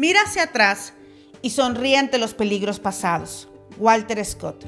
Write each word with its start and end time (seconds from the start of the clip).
Mira 0.00 0.22
hacia 0.22 0.44
atrás 0.44 0.94
y 1.42 1.50
sonríe 1.50 1.98
ante 1.98 2.16
los 2.16 2.32
peligros 2.32 2.80
pasados. 2.80 3.48
Walter 3.76 4.24
Scott. 4.24 4.64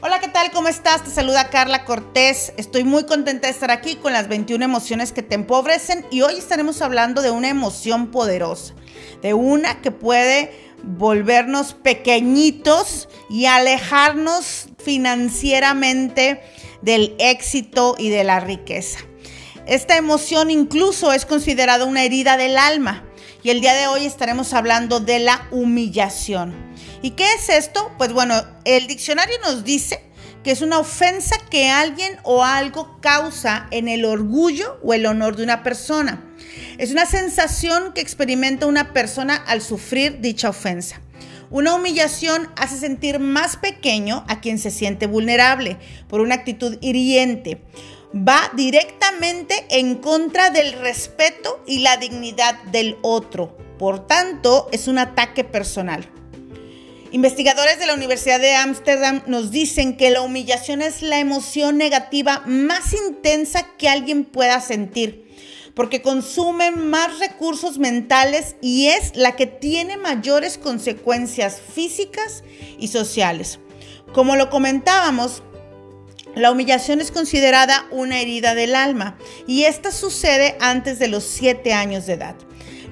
Hola, 0.00 0.20
¿qué 0.20 0.28
tal? 0.28 0.50
¿Cómo 0.52 0.68
estás? 0.68 1.04
Te 1.04 1.10
saluda 1.10 1.50
Carla 1.50 1.84
Cortés. 1.84 2.54
Estoy 2.56 2.84
muy 2.84 3.04
contenta 3.04 3.46
de 3.46 3.52
estar 3.52 3.70
aquí 3.70 3.96
con 3.96 4.14
las 4.14 4.28
21 4.28 4.64
emociones 4.64 5.12
que 5.12 5.22
te 5.22 5.34
empobrecen 5.34 6.06
y 6.10 6.22
hoy 6.22 6.36
estaremos 6.36 6.80
hablando 6.80 7.20
de 7.20 7.30
una 7.30 7.50
emoción 7.50 8.10
poderosa, 8.10 8.72
de 9.20 9.34
una 9.34 9.82
que 9.82 9.90
puede 9.90 10.50
volvernos 10.82 11.74
pequeñitos 11.74 13.10
y 13.28 13.44
alejarnos 13.44 14.68
financieramente 14.82 16.40
del 16.80 17.16
éxito 17.18 17.96
y 17.98 18.08
de 18.08 18.24
la 18.24 18.40
riqueza. 18.40 19.00
Esta 19.66 19.98
emoción 19.98 20.50
incluso 20.50 21.12
es 21.12 21.26
considerada 21.26 21.84
una 21.84 22.02
herida 22.02 22.38
del 22.38 22.56
alma 22.56 23.04
y 23.42 23.50
el 23.50 23.60
día 23.60 23.74
de 23.74 23.86
hoy 23.86 24.04
estaremos 24.04 24.52
hablando 24.52 25.00
de 25.00 25.18
la 25.18 25.46
humillación. 25.50 26.54
¿Y 27.02 27.12
qué 27.12 27.24
es 27.34 27.48
esto? 27.48 27.92
Pues 27.96 28.12
bueno, 28.12 28.34
el 28.64 28.86
diccionario 28.86 29.36
nos 29.42 29.64
dice 29.64 30.04
que 30.44 30.50
es 30.50 30.62
una 30.62 30.78
ofensa 30.78 31.36
que 31.50 31.68
alguien 31.68 32.18
o 32.22 32.44
algo 32.44 32.98
causa 33.00 33.66
en 33.70 33.88
el 33.88 34.04
orgullo 34.04 34.78
o 34.82 34.94
el 34.94 35.06
honor 35.06 35.36
de 35.36 35.44
una 35.44 35.62
persona. 35.62 36.24
Es 36.78 36.90
una 36.92 37.06
sensación 37.06 37.92
que 37.92 38.00
experimenta 38.00 38.66
una 38.66 38.92
persona 38.92 39.36
al 39.36 39.60
sufrir 39.60 40.20
dicha 40.20 40.48
ofensa. 40.48 41.00
Una 41.50 41.74
humillación 41.74 42.48
hace 42.56 42.78
sentir 42.78 43.18
más 43.18 43.56
pequeño 43.56 44.24
a 44.28 44.40
quien 44.40 44.58
se 44.58 44.70
siente 44.70 45.06
vulnerable 45.06 45.78
por 46.08 46.20
una 46.20 46.36
actitud 46.36 46.78
hiriente. 46.80 47.60
Va 48.14 48.50
directamente 48.54 49.66
en 49.70 49.96
contra 49.96 50.50
del 50.50 50.72
respeto 50.72 51.62
y 51.66 51.80
la 51.80 51.96
dignidad 51.96 52.60
del 52.64 52.98
otro. 53.02 53.56
Por 53.78 54.06
tanto, 54.06 54.68
es 54.72 54.88
un 54.88 54.98
ataque 54.98 55.44
personal. 55.44 56.10
Investigadores 57.12 57.78
de 57.78 57.86
la 57.86 57.94
Universidad 57.94 58.40
de 58.40 58.54
Ámsterdam 58.54 59.22
nos 59.26 59.50
dicen 59.50 59.96
que 59.96 60.10
la 60.10 60.22
humillación 60.22 60.82
es 60.82 61.02
la 61.02 61.18
emoción 61.18 61.76
negativa 61.76 62.42
más 62.46 62.92
intensa 62.92 63.66
que 63.76 63.88
alguien 63.88 64.24
pueda 64.24 64.60
sentir 64.60 65.30
porque 65.74 66.02
consume 66.02 66.70
más 66.72 67.18
recursos 67.18 67.78
mentales 67.78 68.56
y 68.60 68.88
es 68.88 69.16
la 69.16 69.36
que 69.36 69.46
tiene 69.46 69.96
mayores 69.96 70.58
consecuencias 70.58 71.60
físicas 71.60 72.44
y 72.78 72.88
sociales. 72.88 73.60
Como 74.12 74.36
lo 74.36 74.50
comentábamos, 74.50 75.42
la 76.34 76.50
humillación 76.50 77.00
es 77.00 77.10
considerada 77.10 77.86
una 77.90 78.20
herida 78.20 78.54
del 78.54 78.74
alma 78.74 79.16
y 79.46 79.64
esta 79.64 79.90
sucede 79.90 80.56
antes 80.60 80.98
de 80.98 81.08
los 81.08 81.24
7 81.24 81.72
años 81.72 82.06
de 82.06 82.14
edad. 82.14 82.36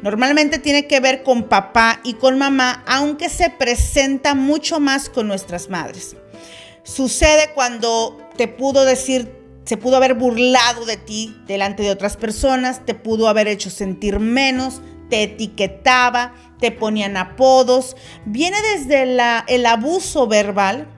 Normalmente 0.02 0.58
tiene 0.58 0.86
que 0.86 1.00
ver 1.00 1.22
con 1.22 1.44
papá 1.44 2.00
y 2.04 2.14
con 2.14 2.38
mamá, 2.38 2.84
aunque 2.86 3.28
se 3.28 3.50
presenta 3.50 4.34
mucho 4.34 4.80
más 4.80 5.08
con 5.08 5.26
nuestras 5.26 5.68
madres. 5.70 6.16
Sucede 6.84 7.50
cuando 7.54 8.16
te 8.36 8.48
pudo 8.48 8.84
decir 8.84 9.36
se 9.68 9.76
pudo 9.76 9.98
haber 9.98 10.14
burlado 10.14 10.86
de 10.86 10.96
ti 10.96 11.36
delante 11.46 11.82
de 11.82 11.90
otras 11.90 12.16
personas, 12.16 12.86
te 12.86 12.94
pudo 12.94 13.28
haber 13.28 13.48
hecho 13.48 13.68
sentir 13.68 14.18
menos, 14.18 14.80
te 15.10 15.24
etiquetaba, 15.24 16.32
te 16.58 16.72
ponían 16.72 17.18
apodos. 17.18 17.94
Viene 18.24 18.56
desde 18.62 19.02
el 19.02 19.66
abuso 19.66 20.26
verbal, 20.26 20.88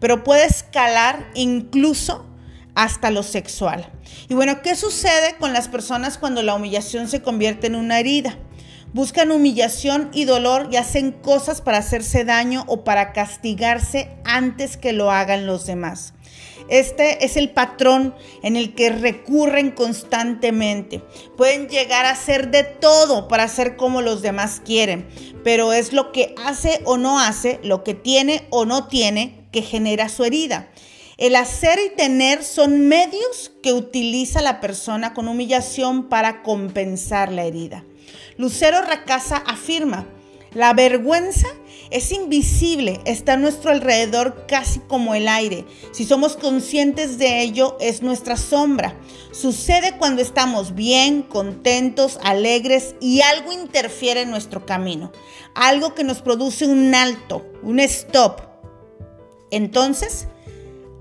pero 0.00 0.24
puede 0.24 0.46
escalar 0.46 1.30
incluso 1.34 2.26
hasta 2.74 3.10
lo 3.10 3.22
sexual. 3.22 3.90
Y 4.28 4.34
bueno, 4.34 4.62
¿qué 4.62 4.76
sucede 4.76 5.36
con 5.38 5.52
las 5.52 5.68
personas 5.68 6.18
cuando 6.18 6.42
la 6.42 6.54
humillación 6.54 7.08
se 7.08 7.22
convierte 7.22 7.66
en 7.66 7.74
una 7.74 7.98
herida? 7.98 8.38
Buscan 8.92 9.30
humillación 9.30 10.10
y 10.12 10.24
dolor 10.24 10.68
y 10.70 10.76
hacen 10.76 11.12
cosas 11.12 11.60
para 11.60 11.78
hacerse 11.78 12.24
daño 12.24 12.64
o 12.66 12.84
para 12.84 13.12
castigarse 13.12 14.10
antes 14.24 14.76
que 14.76 14.92
lo 14.92 15.10
hagan 15.10 15.46
los 15.46 15.66
demás. 15.66 16.14
Este 16.68 17.24
es 17.24 17.36
el 17.36 17.50
patrón 17.50 18.14
en 18.42 18.56
el 18.56 18.74
que 18.74 18.90
recurren 18.90 19.70
constantemente. 19.70 21.02
Pueden 21.36 21.68
llegar 21.68 22.06
a 22.06 22.10
hacer 22.10 22.50
de 22.50 22.64
todo 22.64 23.28
para 23.28 23.44
hacer 23.44 23.76
como 23.76 24.02
los 24.02 24.22
demás 24.22 24.60
quieren, 24.64 25.06
pero 25.44 25.72
es 25.72 25.92
lo 25.92 26.10
que 26.10 26.34
hace 26.44 26.80
o 26.84 26.96
no 26.96 27.20
hace, 27.20 27.60
lo 27.62 27.84
que 27.84 27.94
tiene 27.94 28.46
o 28.50 28.64
no 28.64 28.88
tiene, 28.88 29.35
que 29.56 29.62
genera 29.62 30.10
su 30.10 30.22
herida. 30.22 30.68
El 31.16 31.34
hacer 31.34 31.78
y 31.78 31.96
tener 31.96 32.44
son 32.44 32.88
medios 32.88 33.52
que 33.62 33.72
utiliza 33.72 34.42
la 34.42 34.60
persona 34.60 35.14
con 35.14 35.28
humillación 35.28 36.10
para 36.10 36.42
compensar 36.42 37.32
la 37.32 37.44
herida. 37.44 37.82
Lucero 38.36 38.82
Racasa 38.82 39.38
afirma, 39.38 40.06
la 40.52 40.74
vergüenza 40.74 41.48
es 41.90 42.12
invisible, 42.12 43.00
está 43.06 43.32
a 43.32 43.36
nuestro 43.38 43.70
alrededor 43.70 44.44
casi 44.46 44.80
como 44.80 45.14
el 45.14 45.26
aire. 45.26 45.64
Si 45.92 46.04
somos 46.04 46.36
conscientes 46.36 47.16
de 47.16 47.40
ello, 47.40 47.78
es 47.80 48.02
nuestra 48.02 48.36
sombra. 48.36 48.94
Sucede 49.32 49.96
cuando 49.96 50.20
estamos 50.20 50.74
bien, 50.74 51.22
contentos, 51.22 52.18
alegres 52.22 52.94
y 53.00 53.22
algo 53.22 53.54
interfiere 53.54 54.20
en 54.20 54.30
nuestro 54.30 54.66
camino. 54.66 55.12
Algo 55.54 55.94
que 55.94 56.04
nos 56.04 56.20
produce 56.20 56.66
un 56.66 56.94
alto, 56.94 57.50
un 57.62 57.80
stop. 57.80 58.55
Entonces, 59.50 60.28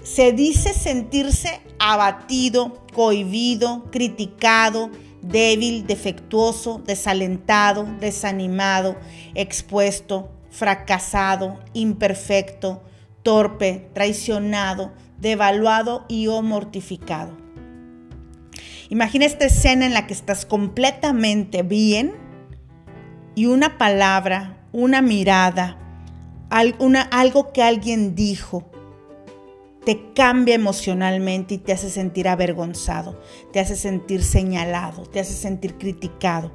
se 0.03 0.33
dice 0.33 0.73
sentirse 0.73 1.61
abatido, 1.79 2.85
cohibido, 2.93 3.85
criticado, 3.91 4.91
débil, 5.21 5.87
defectuoso, 5.87 6.81
desalentado, 6.85 7.87
desanimado, 7.99 8.95
expuesto, 9.33 10.29
fracasado, 10.51 11.59
imperfecto, 11.73 12.83
torpe, 13.23 13.89
traicionado, 13.93 14.93
devaluado 15.19 16.05
y 16.07 16.27
o 16.27 16.41
mortificado. 16.41 17.35
Imagina 18.89 19.25
esta 19.25 19.45
escena 19.45 19.87
en 19.87 19.93
la 19.93 20.05
que 20.05 20.13
estás 20.13 20.45
completamente 20.45 21.63
bien 21.63 22.13
y 23.33 23.47
una 23.47 23.77
palabra, 23.79 24.63
una 24.71 25.01
mirada, 25.01 25.79
algo 26.55 27.51
que 27.51 27.61
alguien 27.61 28.15
dijo, 28.15 28.63
te 29.85 30.13
cambia 30.13 30.55
emocionalmente 30.55 31.55
y 31.55 31.57
te 31.57 31.73
hace 31.73 31.89
sentir 31.89 32.27
avergonzado, 32.27 33.21
te 33.51 33.59
hace 33.59 33.75
sentir 33.75 34.23
señalado, 34.23 35.03
te 35.03 35.19
hace 35.19 35.33
sentir 35.33 35.77
criticado. 35.77 36.51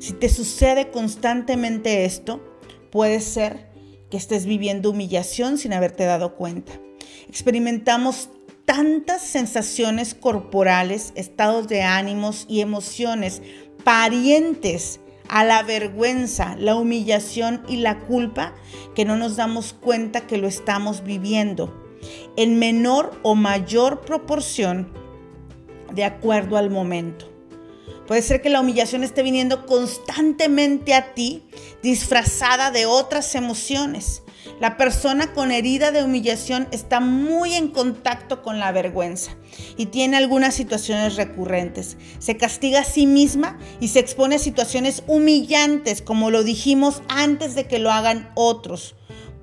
Si 0.00 0.12
te 0.14 0.28
sucede 0.28 0.90
constantemente 0.90 2.04
esto, 2.04 2.42
puede 2.90 3.20
ser 3.20 3.70
que 4.10 4.16
estés 4.16 4.46
viviendo 4.46 4.90
humillación 4.90 5.58
sin 5.58 5.72
haberte 5.72 6.04
dado 6.04 6.34
cuenta. 6.34 6.72
Experimentamos 7.28 8.30
tantas 8.64 9.22
sensaciones 9.22 10.14
corporales, 10.14 11.12
estados 11.14 11.68
de 11.68 11.82
ánimos 11.82 12.46
y 12.48 12.60
emociones 12.60 13.42
parientes 13.84 15.00
a 15.32 15.44
la 15.44 15.62
vergüenza, 15.62 16.56
la 16.58 16.74
humillación 16.74 17.62
y 17.66 17.78
la 17.78 18.00
culpa 18.00 18.52
que 18.94 19.06
no 19.06 19.16
nos 19.16 19.34
damos 19.36 19.72
cuenta 19.72 20.26
que 20.26 20.36
lo 20.36 20.46
estamos 20.46 21.04
viviendo 21.04 21.72
en 22.36 22.58
menor 22.58 23.18
o 23.22 23.34
mayor 23.34 24.02
proporción 24.02 24.92
de 25.94 26.04
acuerdo 26.04 26.58
al 26.58 26.68
momento. 26.68 27.31
Puede 28.06 28.22
ser 28.22 28.42
que 28.42 28.50
la 28.50 28.60
humillación 28.60 29.04
esté 29.04 29.22
viniendo 29.22 29.66
constantemente 29.66 30.94
a 30.94 31.14
ti 31.14 31.44
disfrazada 31.82 32.70
de 32.70 32.86
otras 32.86 33.34
emociones. 33.34 34.22
La 34.60 34.76
persona 34.76 35.32
con 35.32 35.50
herida 35.50 35.92
de 35.92 36.02
humillación 36.02 36.68
está 36.72 37.00
muy 37.00 37.54
en 37.54 37.68
contacto 37.68 38.42
con 38.42 38.58
la 38.58 38.72
vergüenza 38.72 39.32
y 39.76 39.86
tiene 39.86 40.16
algunas 40.16 40.54
situaciones 40.54 41.16
recurrentes. 41.16 41.96
Se 42.18 42.36
castiga 42.36 42.80
a 42.80 42.84
sí 42.84 43.06
misma 43.06 43.58
y 43.80 43.88
se 43.88 44.00
expone 44.00 44.36
a 44.36 44.40
situaciones 44.40 45.04
humillantes, 45.06 46.02
como 46.02 46.30
lo 46.30 46.44
dijimos 46.44 47.02
antes 47.08 47.54
de 47.54 47.66
que 47.66 47.78
lo 47.78 47.90
hagan 47.90 48.30
otros. 48.34 48.94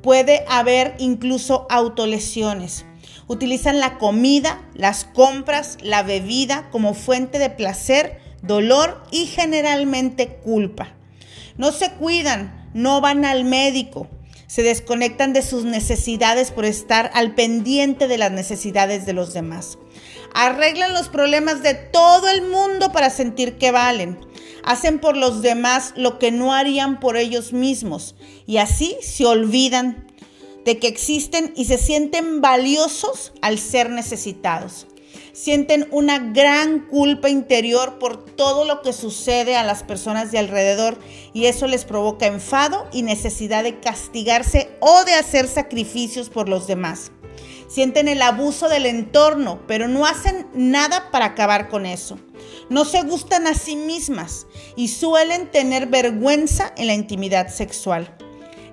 Puede 0.02 0.46
haber 0.48 0.96
incluso 1.00 1.66
autolesiones. 1.70 2.86
Utilizan 3.28 3.80
la 3.80 3.98
comida, 3.98 4.68
las 4.74 5.06
compras, 5.06 5.78
la 5.82 6.04
bebida 6.04 6.70
como 6.72 6.94
fuente 6.94 7.40
de 7.40 7.50
placer, 7.50 8.20
dolor 8.42 9.04
y 9.12 9.26
generalmente 9.26 10.40
culpa. 10.44 10.94
No 11.58 11.72
se 11.72 11.92
cuidan, 11.92 12.70
no 12.74 13.02
van 13.02 13.26
al 13.26 13.44
médico, 13.44 14.08
se 14.48 14.64
desconectan 14.64 15.34
de 15.34 15.42
sus 15.42 15.66
necesidades 15.66 16.52
por 16.52 16.66
estar 16.66 17.12
al 17.14 17.36
pendiente 17.36 18.08
de 18.08 18.18
las 18.18 18.32
necesidades 18.32 19.06
de 19.06 19.14
los 19.14 19.34
demás. 19.34 19.78
Arreglan 20.34 20.94
los 20.94 21.10
problemas 21.10 21.64
de 21.64 21.74
todo 21.74 22.28
el 22.30 22.44
mundo 22.44 22.92
para 22.92 23.10
sentir 23.10 23.58
que 23.58 23.72
valen 23.72 24.18
hacen 24.64 25.00
por 25.00 25.18
los 25.18 25.42
demás 25.42 25.94
lo 25.96 26.20
que 26.20 26.32
no 26.32 26.54
harían 26.54 27.00
por 27.00 27.18
ellos 27.18 27.54
mismos 27.54 28.16
y 28.46 28.58
así 28.58 28.98
se 29.02 29.26
olvidan 29.26 30.08
de 30.66 30.78
que 30.78 30.88
existen 30.88 31.54
y 31.56 31.66
se 31.66 31.78
sienten 31.78 32.42
valiosos 32.42 33.34
al 33.42 33.58
ser 33.58 33.90
necesitados. 33.90 34.88
Sienten 35.42 35.88
una 35.92 36.20
gran 36.20 36.82
culpa 36.88 37.30
interior 37.30 37.98
por 37.98 38.26
todo 38.26 38.66
lo 38.66 38.82
que 38.82 38.92
sucede 38.92 39.56
a 39.56 39.64
las 39.64 39.84
personas 39.84 40.34
de 40.34 40.38
alrededor 40.38 41.00
y 41.32 41.46
eso 41.46 41.66
les 41.66 41.86
provoca 41.86 42.26
enfado 42.26 42.90
y 42.92 43.04
necesidad 43.04 43.64
de 43.64 43.80
castigarse 43.80 44.70
o 44.82 45.06
de 45.06 45.14
hacer 45.14 45.48
sacrificios 45.48 46.30
por 46.30 46.50
los 46.50 46.68
demás. 46.68 47.14
Sienten 47.70 48.10
el 48.10 48.22
abuso 48.22 48.68
del 48.68 48.86
entorno, 48.86 49.62
pero 49.66 49.88
no 49.88 50.06
hacen 50.06 50.46
nada 50.54 51.10
para 51.10 51.28
acabar 51.28 51.70
con 51.70 51.86
eso. 51.86 52.20
No 52.70 52.84
se 52.84 53.04
gustan 53.04 53.48
a 53.48 53.54
sí 53.54 53.78
mismas 53.78 54.46
y 54.76 54.90
suelen 54.90 55.50
tener 55.50 55.88
vergüenza 55.88 56.74
en 56.76 56.88
la 56.88 56.96
intimidad 56.96 57.48
sexual. 57.48 58.14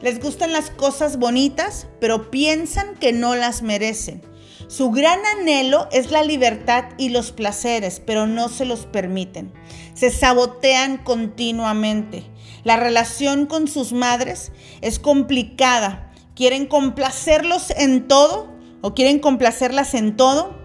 Les 0.01 0.19
gustan 0.19 0.53
las 0.53 0.71
cosas 0.71 1.17
bonitas, 1.19 1.87
pero 2.01 2.29
piensan 2.29 2.97
que 2.97 3.13
no 3.13 3.37
las 3.37 3.63
merecen. 3.63 4.21
Su 4.69 4.91
gran 4.91 5.21
anhelo 5.39 5.89
es 5.93 6.11
la 6.11 6.25
libertad 6.25 6.87
y 6.99 7.11
los 7.11 7.31
placeres, 7.31 8.03
pero 8.05 8.27
no 8.27 8.49
se 8.49 8.65
los 8.65 8.87
permiten. 8.87 9.53
Se 9.95 10.11
sabotean 10.11 10.99
continuamente. 10.99 12.25
La 12.65 12.77
relación 12.77 13.47
con 13.47 13.69
sus 13.69 13.93
madres 13.93 14.51
es 14.81 14.99
complicada. 14.99 16.11
Quieren 16.35 16.67
complacerlos 16.67 17.71
en 17.71 18.09
todo 18.09 18.53
o 18.81 18.95
quieren 18.95 19.21
complacerlas 19.21 19.95
en 19.95 20.17
todo 20.17 20.59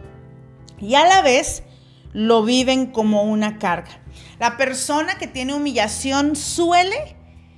y 0.79 0.95
a 0.95 1.05
la 1.05 1.21
vez 1.21 1.63
lo 2.11 2.43
viven 2.43 2.87
como 2.87 3.23
una 3.23 3.59
carga. 3.59 4.01
La 4.39 4.57
persona 4.57 5.17
que 5.17 5.27
tiene 5.27 5.53
humillación 5.53 6.35
suele 6.35 7.15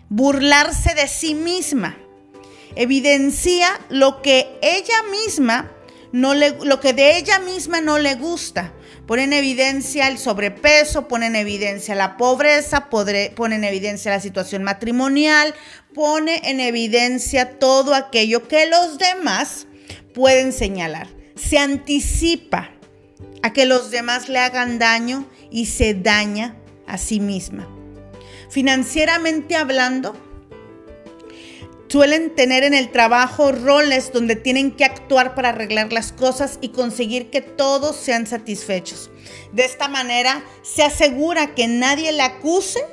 burlarse 0.09 0.93
de 0.93 1.07
sí 1.07 1.33
misma. 1.33 1.97
Evidencia 2.75 3.67
lo 3.89 4.21
que 4.21 4.59
ella 4.61 5.03
misma 5.09 5.71
no 6.13 6.36
le, 6.36 6.51
lo 6.63 6.80
que 6.80 6.94
de 6.94 7.18
ella 7.18 7.39
misma 7.39 7.81
no 7.81 7.98
le 7.98 8.15
gusta. 8.15 8.71
Pone 9.07 9.24
en 9.24 9.33
evidencia 9.33 10.07
el 10.07 10.18
sobrepeso, 10.18 11.10
pone 11.10 11.25
en 11.25 11.36
evidencia 11.36 11.95
la 11.95 12.15
pobreza, 12.15 12.89
pone 12.89 13.31
en 13.36 13.63
evidencia 13.65 14.12
la 14.12 14.21
situación 14.21 14.63
matrimonial, 14.63 15.54
pone 15.94 16.39
en 16.45 16.62
evidencia 16.62 17.60
todo 17.60 17.95
aquello 17.95 18.48
que 18.48 18.68
los 18.68 18.98
demás 18.98 19.68
pueden 20.13 20.54
señalar. 20.54 21.07
Se 21.36 21.57
anticipa 21.57 22.69
a 23.42 23.51
que 23.51 23.65
los 23.65 23.92
demás 23.92 24.30
le 24.30 24.39
hagan 24.39 24.80
daño 24.80 25.27
y 25.51 25.65
se 25.65 25.95
daña 25.95 26.56
a 26.88 26.98
sí 26.98 27.19
misma. 27.19 27.68
Financieramente 28.50 29.56
hablando, 29.56 30.15
suelen 31.93 32.33
tener 32.33 32.63
en 32.63 32.73
el 32.73 32.89
trabajo 32.89 33.51
roles 33.51 34.11
donde 34.11 34.35
tienen 34.35 34.71
que 34.71 34.83
actuar 34.83 35.35
para 35.35 35.49
arreglar 35.49 35.93
las 35.93 36.11
cosas 36.11 36.57
y 36.59 36.69
conseguir 36.69 37.29
que 37.29 37.41
todos 37.41 37.95
sean 37.95 38.25
satisfechos. 38.25 39.11
De 39.51 39.63
esta 39.63 39.87
manera 39.89 40.43
se 40.63 40.81
asegura 40.81 41.53
que 41.53 41.67
nadie 41.67 42.11
le 42.11 42.23
acuse 42.23 42.83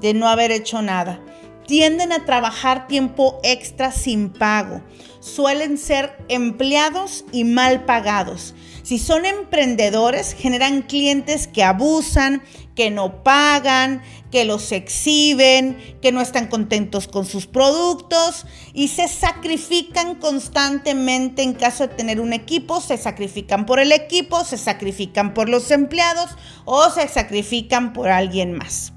de 0.00 0.12
no 0.12 0.26
haber 0.26 0.50
hecho 0.50 0.82
nada. 0.82 1.20
Tienden 1.68 2.12
a 2.12 2.24
trabajar 2.24 2.86
tiempo 2.86 3.38
extra 3.42 3.92
sin 3.92 4.30
pago. 4.30 4.80
Suelen 5.20 5.76
ser 5.76 6.16
empleados 6.30 7.26
y 7.30 7.44
mal 7.44 7.84
pagados. 7.84 8.54
Si 8.82 8.98
son 8.98 9.26
emprendedores, 9.26 10.32
generan 10.32 10.80
clientes 10.80 11.46
que 11.46 11.62
abusan, 11.62 12.42
que 12.74 12.90
no 12.90 13.22
pagan, 13.22 14.00
que 14.30 14.46
los 14.46 14.72
exhiben, 14.72 15.76
que 16.00 16.10
no 16.10 16.22
están 16.22 16.46
contentos 16.46 17.06
con 17.06 17.26
sus 17.26 17.46
productos 17.46 18.46
y 18.72 18.88
se 18.88 19.06
sacrifican 19.06 20.14
constantemente 20.14 21.42
en 21.42 21.52
caso 21.52 21.86
de 21.86 21.94
tener 21.94 22.18
un 22.18 22.32
equipo, 22.32 22.80
se 22.80 22.96
sacrifican 22.96 23.66
por 23.66 23.78
el 23.78 23.92
equipo, 23.92 24.42
se 24.42 24.56
sacrifican 24.56 25.34
por 25.34 25.50
los 25.50 25.70
empleados 25.70 26.30
o 26.64 26.88
se 26.88 27.08
sacrifican 27.08 27.92
por 27.92 28.08
alguien 28.08 28.54
más. 28.54 28.94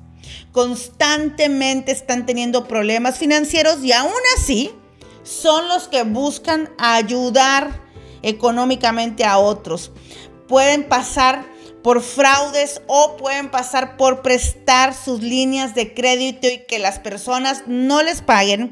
Constantemente 0.52 1.92
están 1.92 2.26
teniendo 2.26 2.68
problemas 2.68 3.18
financieros 3.18 3.84
y 3.84 3.92
aún 3.94 4.12
así 4.38 4.72
son 5.24 5.68
los 5.68 5.88
que 5.88 6.04
buscan 6.04 6.70
ayudar 6.78 7.82
económicamente 8.22 9.24
a 9.26 9.38
otros. 9.38 9.92
Pueden 10.48 10.88
pasar 10.88 11.46
por 11.84 12.02
fraudes 12.02 12.82
o 12.88 13.18
pueden 13.18 13.50
pasar 13.50 13.98
por 13.98 14.22
prestar 14.22 14.94
sus 14.94 15.22
líneas 15.22 15.74
de 15.74 15.94
crédito 15.94 16.48
y 16.48 16.66
que 16.68 16.80
las 16.80 17.00
personas 17.00 17.64
no 17.68 18.04
les 18.04 18.22
paguen, 18.22 18.72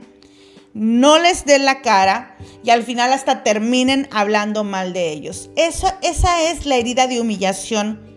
no 0.74 1.18
les 1.18 1.46
den 1.46 1.66
la 1.66 1.82
cara 1.82 2.38
y 2.64 2.70
al 2.70 2.84
final 2.84 3.12
hasta 3.14 3.44
terminen 3.44 4.08
hablando 4.12 4.64
mal 4.64 4.94
de 4.94 5.12
ellos. 5.12 5.50
Esa 5.56 5.98
es 6.02 6.66
la 6.66 6.76
herida 6.76 7.08
de 7.08 7.20
humillación 7.20 8.08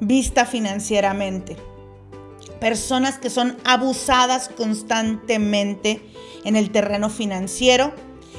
vista 0.00 0.46
financieramente. 0.46 1.56
Personas 2.60 3.18
que 3.18 3.30
son 3.30 3.56
abusadas 3.64 4.50
constantemente 4.56 6.02
en 6.44 6.56
el 6.56 6.70
terreno 6.70 7.10
financiero 7.10 7.92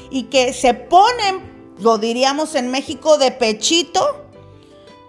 y 0.09 0.23
que 0.23 0.53
se 0.53 0.73
ponen, 0.73 1.75
lo 1.79 1.97
diríamos 1.97 2.56
en 2.56 2.69
México, 2.69 3.18
de 3.18 3.31
pechito 3.31 4.25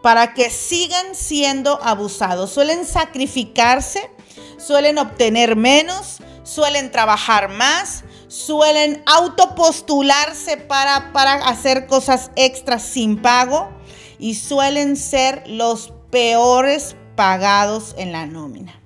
para 0.03 0.35
que 0.35 0.51
sigan 0.51 1.15
siendo 1.15 1.79
abusados. 1.83 2.51
Suelen 2.51 2.85
sacrificarse, 2.85 4.11
suelen 4.59 4.99
obtener 4.99 5.57
menos, 5.57 6.19
suelen 6.43 6.91
trabajar 6.91 7.49
más, 7.49 8.05
suelen 8.29 9.03
autopostularse 9.07 10.57
para, 10.57 11.13
para 11.13 11.35
hacer 11.35 11.87
cosas 11.87 12.31
extras 12.35 12.83
sin 12.83 13.21
pago 13.21 13.71
y 14.19 14.35
suelen 14.35 14.97
ser 14.97 15.45
los 15.47 15.93
peores 16.11 16.97
pagados 17.15 17.95
en 17.97 18.13
la 18.13 18.27
nómina. 18.27 18.82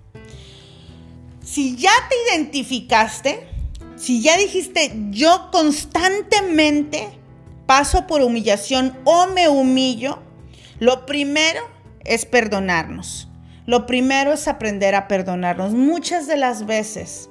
Si 1.56 1.74
ya 1.74 1.92
te 2.10 2.36
identificaste, 2.36 3.48
si 3.96 4.20
ya 4.20 4.36
dijiste 4.36 4.92
yo 5.08 5.48
constantemente 5.50 7.08
paso 7.64 8.06
por 8.06 8.20
humillación 8.20 8.94
o 9.04 9.28
me 9.28 9.48
humillo, 9.48 10.18
lo 10.80 11.06
primero 11.06 11.62
es 12.04 12.26
perdonarnos. 12.26 13.30
Lo 13.64 13.86
primero 13.86 14.34
es 14.34 14.48
aprender 14.48 14.94
a 14.94 15.08
perdonarnos. 15.08 15.72
Muchas 15.72 16.26
de 16.26 16.36
las 16.36 16.66
veces 16.66 17.30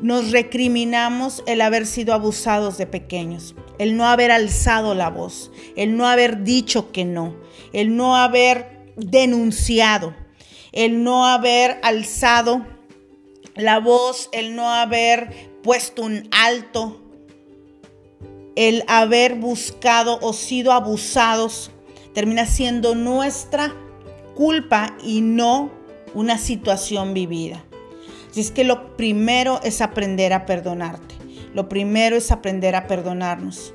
nos 0.00 0.30
recriminamos 0.30 1.42
el 1.48 1.60
haber 1.60 1.84
sido 1.84 2.14
abusados 2.14 2.78
de 2.78 2.86
pequeños, 2.86 3.56
el 3.80 3.96
no 3.96 4.06
haber 4.06 4.30
alzado 4.30 4.94
la 4.94 5.10
voz, 5.10 5.50
el 5.74 5.96
no 5.96 6.06
haber 6.06 6.44
dicho 6.44 6.92
que 6.92 7.04
no, 7.04 7.34
el 7.72 7.96
no 7.96 8.16
haber 8.16 8.92
denunciado, 8.96 10.14
el 10.72 11.02
no 11.02 11.26
haber 11.26 11.78
alzado 11.82 12.66
la 13.56 13.80
voz, 13.80 14.28
el 14.32 14.54
no 14.54 14.70
haber 14.70 15.50
puesto 15.62 16.02
un 16.02 16.28
alto 16.32 17.00
el 18.56 18.84
haber 18.88 19.36
buscado 19.36 20.18
o 20.20 20.32
sido 20.32 20.72
abusados 20.72 21.70
termina 22.12 22.44
siendo 22.46 22.94
nuestra 22.94 23.74
culpa 24.34 24.94
y 25.02 25.20
no 25.20 25.70
una 26.14 26.36
situación 26.36 27.14
vivida. 27.14 27.64
Así 28.30 28.40
es 28.40 28.50
que 28.50 28.64
lo 28.64 28.96
primero 28.96 29.60
es 29.62 29.80
aprender 29.80 30.32
a 30.32 30.46
perdonarte. 30.46 31.14
Lo 31.54 31.68
primero 31.68 32.16
es 32.16 32.30
aprender 32.30 32.76
a 32.76 32.86
perdonarnos. 32.86 33.74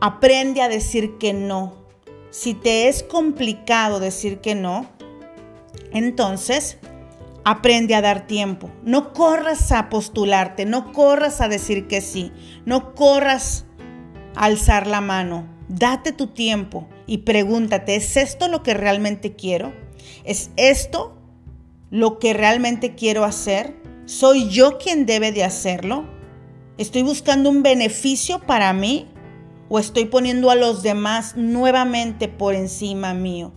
Aprende 0.00 0.62
a 0.62 0.68
decir 0.68 1.16
que 1.18 1.32
no. 1.32 1.74
Si 2.30 2.54
te 2.54 2.88
es 2.88 3.02
complicado 3.02 4.00
decir 4.00 4.40
que 4.40 4.54
no, 4.54 4.88
entonces 5.92 6.78
aprende 7.44 7.94
a 7.94 8.02
dar 8.02 8.26
tiempo. 8.26 8.70
No 8.82 9.12
corras 9.12 9.72
a 9.72 9.88
postularte, 9.88 10.66
no 10.66 10.92
corras 10.92 11.40
a 11.40 11.48
decir 11.48 11.86
que 11.86 12.00
sí, 12.00 12.32
no 12.66 12.94
corras 12.94 13.64
alzar 14.34 14.86
la 14.86 15.00
mano. 15.00 15.46
Date 15.68 16.12
tu 16.12 16.28
tiempo 16.28 16.88
y 17.06 17.18
pregúntate, 17.18 17.96
¿es 17.96 18.16
esto 18.16 18.48
lo 18.48 18.62
que 18.62 18.74
realmente 18.74 19.34
quiero? 19.34 19.72
¿Es 20.24 20.50
esto 20.56 21.16
lo 21.90 22.18
que 22.18 22.34
realmente 22.34 22.94
quiero 22.94 23.24
hacer? 23.24 23.74
¿Soy 24.04 24.48
yo 24.48 24.78
quien 24.78 25.06
debe 25.06 25.32
de 25.32 25.44
hacerlo? 25.44 26.06
¿Estoy 26.78 27.02
buscando 27.02 27.50
un 27.50 27.62
beneficio 27.62 28.40
para 28.40 28.72
mí 28.72 29.06
o 29.68 29.78
estoy 29.78 30.06
poniendo 30.06 30.50
a 30.50 30.54
los 30.54 30.82
demás 30.82 31.36
nuevamente 31.36 32.28
por 32.28 32.54
encima 32.54 33.14
mío? 33.14 33.52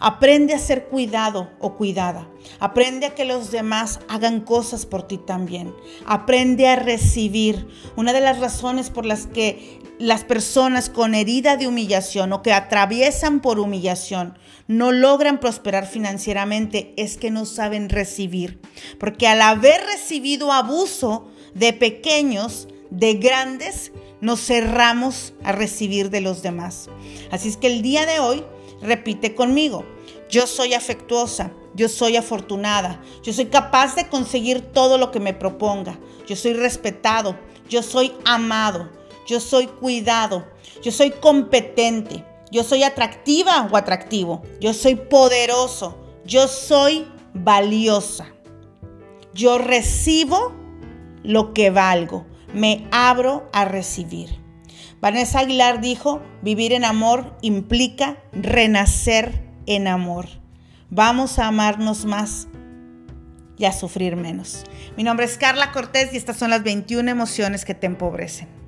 Aprende 0.00 0.54
a 0.54 0.58
ser 0.58 0.86
cuidado 0.86 1.50
o 1.60 1.76
cuidada. 1.76 2.26
Aprende 2.58 3.06
a 3.06 3.14
que 3.14 3.26
los 3.26 3.50
demás 3.50 4.00
hagan 4.08 4.40
cosas 4.40 4.86
por 4.86 5.02
ti 5.02 5.18
también. 5.18 5.74
Aprende 6.06 6.68
a 6.68 6.76
recibir. 6.76 7.68
Una 7.96 8.14
de 8.14 8.22
las 8.22 8.40
razones 8.40 8.88
por 8.88 9.04
las 9.04 9.26
que 9.26 9.78
las 9.98 10.24
personas 10.24 10.88
con 10.88 11.14
herida 11.14 11.58
de 11.58 11.66
humillación 11.66 12.32
o 12.32 12.40
que 12.42 12.54
atraviesan 12.54 13.40
por 13.40 13.60
humillación 13.60 14.38
no 14.66 14.92
logran 14.92 15.38
prosperar 15.38 15.86
financieramente 15.86 16.94
es 16.96 17.18
que 17.18 17.30
no 17.30 17.44
saben 17.44 17.90
recibir. 17.90 18.58
Porque 18.98 19.28
al 19.28 19.42
haber 19.42 19.82
recibido 19.84 20.52
abuso 20.52 21.28
de 21.54 21.74
pequeños, 21.74 22.68
de 22.90 23.14
grandes, 23.14 23.92
nos 24.22 24.40
cerramos 24.40 25.34
a 25.44 25.52
recibir 25.52 26.08
de 26.08 26.20
los 26.22 26.42
demás. 26.42 26.88
Así 27.30 27.48
es 27.48 27.56
que 27.56 27.66
el 27.66 27.82
día 27.82 28.06
de 28.06 28.20
hoy 28.20 28.44
repite 28.82 29.34
conmigo, 29.34 29.84
yo 30.28 30.46
soy 30.46 30.74
afectuosa, 30.74 31.52
yo 31.74 31.88
soy 31.88 32.16
afortunada, 32.16 33.02
yo 33.22 33.32
soy 33.32 33.46
capaz 33.46 33.94
de 33.96 34.08
conseguir 34.08 34.60
todo 34.60 34.98
lo 34.98 35.10
que 35.10 35.20
me 35.20 35.34
proponga, 35.34 35.98
yo 36.26 36.36
soy 36.36 36.54
respetado, 36.54 37.36
yo 37.68 37.82
soy 37.82 38.12
amado, 38.24 38.90
yo 39.26 39.40
soy 39.40 39.66
cuidado, 39.66 40.46
yo 40.82 40.92
soy 40.92 41.10
competente, 41.10 42.24
yo 42.50 42.64
soy 42.64 42.82
atractiva 42.82 43.68
o 43.70 43.76
atractivo, 43.76 44.42
yo 44.60 44.74
soy 44.74 44.96
poderoso, 44.96 45.96
yo 46.24 46.48
soy 46.48 47.06
valiosa, 47.34 48.26
yo 49.34 49.58
recibo 49.58 50.52
lo 51.22 51.54
que 51.54 51.70
valgo, 51.70 52.26
me 52.52 52.88
abro 52.90 53.48
a 53.52 53.64
recibir. 53.64 54.39
Vanessa 55.00 55.40
Aguilar 55.40 55.80
dijo, 55.80 56.22
vivir 56.42 56.72
en 56.72 56.84
amor 56.84 57.36
implica 57.40 58.18
renacer 58.32 59.42
en 59.66 59.88
amor. 59.88 60.26
Vamos 60.90 61.38
a 61.38 61.46
amarnos 61.46 62.04
más 62.04 62.48
y 63.56 63.64
a 63.64 63.72
sufrir 63.72 64.16
menos. 64.16 64.64
Mi 64.96 65.02
nombre 65.02 65.24
es 65.24 65.38
Carla 65.38 65.72
Cortés 65.72 66.12
y 66.12 66.16
estas 66.18 66.36
son 66.36 66.50
las 66.50 66.62
21 66.62 67.10
emociones 67.10 67.64
que 67.64 67.74
te 67.74 67.86
empobrecen. 67.86 68.59